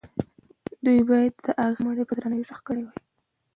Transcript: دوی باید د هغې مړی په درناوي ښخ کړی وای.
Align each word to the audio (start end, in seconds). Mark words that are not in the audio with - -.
دوی 0.85 0.99
باید 1.09 1.33
د 1.45 1.47
هغې 1.63 1.81
مړی 1.85 2.03
په 2.07 2.13
درناوي 2.17 2.45
ښخ 2.49 2.59
کړی 2.67 2.83
وای. 2.83 2.99